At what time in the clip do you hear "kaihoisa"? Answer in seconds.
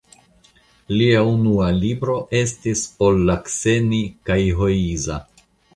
4.31-5.25